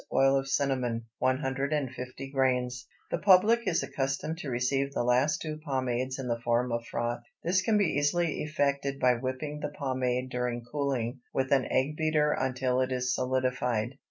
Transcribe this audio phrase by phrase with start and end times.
[0.11, 2.87] Oil of cinnamon 150 grains.
[3.11, 7.21] The public is accustomed to receive the last two pomades in the form of froth.
[7.43, 12.31] This can be easily effected by whipping the pomade during cooling with an egg beater
[12.31, 13.99] until it is solidified.